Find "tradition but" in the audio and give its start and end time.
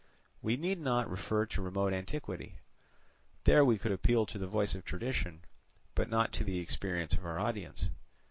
4.83-6.09